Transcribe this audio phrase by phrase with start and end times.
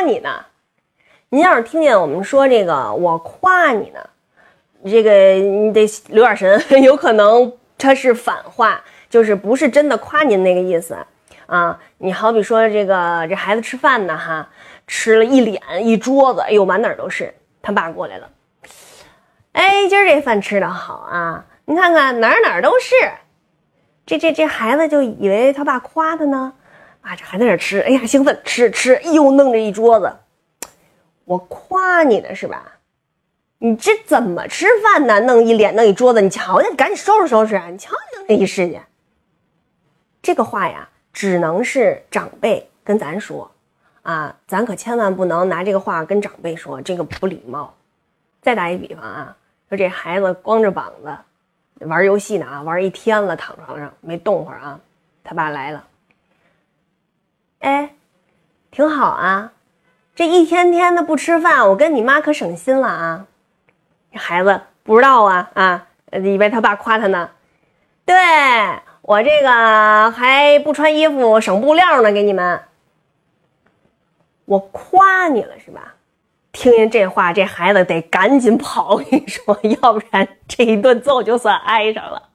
[0.00, 0.46] 夸你呢。
[1.28, 4.00] 您要是听见我们说这个，我夸你呢，
[4.84, 10.96] 这个你得留点神，有可能它是反话，就是不是真的夸您那个意思
[11.46, 11.78] 啊。
[11.98, 14.48] 你好比说这个这孩子吃饭呢，哈，
[14.86, 17.34] 吃了一脸一桌子，哎呦满哪都是。
[17.60, 18.30] 他爸过来了，
[19.52, 22.94] 哎，今儿这饭吃的好啊，你看看哪哪都是。
[24.06, 26.54] 这这这孩子就以为他爸夸他呢，
[27.02, 30.12] 啊，这还在那吃，哎呀，兴奋，吃吃，又弄着一桌子。
[31.24, 32.78] 我夸你呢是吧？
[33.58, 35.20] 你这怎么吃饭呢？
[35.20, 37.66] 弄一脸，弄一桌子，你瞧瞧，你赶紧收拾收拾啊！
[37.68, 38.82] 你瞧你弄这一世界。
[40.22, 43.50] 这个话呀，只能是长辈跟咱说，
[44.02, 47.74] 啊，咱可千万不能拿这个话跟长辈说，这个不礼貌。
[48.42, 49.36] 再打一比方啊，
[49.68, 51.14] 说这孩子光着膀子。
[51.86, 54.80] 玩游戏呢啊，玩一天了，躺床上没动会儿啊。
[55.22, 55.84] 他爸来了，
[58.80, 59.52] 挺好啊，
[60.14, 63.26] 这一天天的不吃饭，我跟你妈可省心了啊。
[64.10, 67.28] 这孩子不知道啊啊，以为他爸夸他呢。
[68.06, 68.16] 对
[69.02, 72.62] 我这个还不穿衣服省布料呢，给你们。
[74.46, 75.96] 我夸你了是吧？
[76.50, 78.94] 听见这话，这孩子得赶紧跑。
[78.94, 82.29] 我跟你说，要不然这一顿揍就算挨上了。